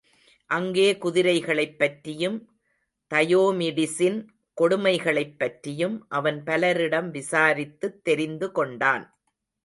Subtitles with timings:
[0.45, 2.37] அங்கே குதிரைகளைப் பற்றியும்,
[3.13, 4.25] தயோமிடிஸின்
[4.61, 9.05] கொடுமைகளைப் பற்றியும் அவன் பலரிடம் விசாரித்துத் தெரிந்துகொண்டான்.